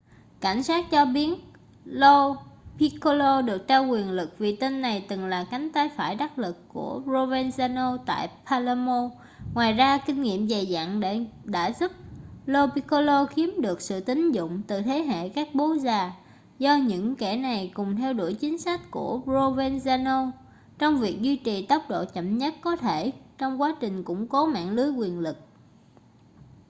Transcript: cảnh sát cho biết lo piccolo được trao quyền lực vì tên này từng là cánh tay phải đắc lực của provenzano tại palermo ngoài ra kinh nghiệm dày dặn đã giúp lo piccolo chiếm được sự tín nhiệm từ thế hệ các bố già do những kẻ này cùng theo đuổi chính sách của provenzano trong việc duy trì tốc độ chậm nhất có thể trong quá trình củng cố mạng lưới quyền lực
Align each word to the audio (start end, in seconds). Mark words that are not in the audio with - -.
cảnh 0.41 0.63
sát 0.63 0.85
cho 0.91 1.05
biết 1.05 1.29
lo 1.85 2.35
piccolo 2.79 3.41
được 3.41 3.67
trao 3.67 3.85
quyền 3.87 4.11
lực 4.11 4.29
vì 4.37 4.55
tên 4.55 4.81
này 4.81 5.05
từng 5.09 5.25
là 5.25 5.45
cánh 5.51 5.71
tay 5.71 5.89
phải 5.95 6.15
đắc 6.15 6.39
lực 6.39 6.55
của 6.69 7.01
provenzano 7.05 7.97
tại 8.05 8.29
palermo 8.49 9.09
ngoài 9.53 9.73
ra 9.73 9.97
kinh 9.97 10.21
nghiệm 10.21 10.49
dày 10.49 10.65
dặn 10.65 11.01
đã 11.45 11.71
giúp 11.79 11.91
lo 12.45 12.67
piccolo 12.67 13.25
chiếm 13.35 13.61
được 13.61 13.81
sự 13.81 13.99
tín 13.99 14.31
nhiệm 14.31 14.61
từ 14.67 14.81
thế 14.81 15.01
hệ 15.01 15.29
các 15.29 15.47
bố 15.55 15.73
già 15.77 16.11
do 16.59 16.75
những 16.75 17.15
kẻ 17.15 17.37
này 17.37 17.71
cùng 17.73 17.95
theo 17.95 18.13
đuổi 18.13 18.33
chính 18.33 18.57
sách 18.57 18.91
của 18.91 19.21
provenzano 19.25 20.31
trong 20.79 20.97
việc 20.97 21.21
duy 21.21 21.35
trì 21.37 21.65
tốc 21.65 21.83
độ 21.89 22.05
chậm 22.13 22.37
nhất 22.37 22.53
có 22.61 22.75
thể 22.75 23.11
trong 23.37 23.61
quá 23.61 23.75
trình 23.79 24.03
củng 24.03 24.27
cố 24.27 24.45
mạng 24.45 24.69
lưới 24.71 24.91
quyền 24.91 25.19
lực 25.19 25.37